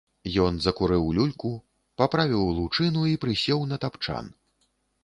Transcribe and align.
Ён 0.43 0.55
закурыў 0.65 1.05
люльку, 1.17 1.51
паправіў 2.01 2.49
лучыну 2.61 3.01
і 3.13 3.17
прысеў 3.27 3.59
на 3.75 3.85
тапчан. 3.87 4.35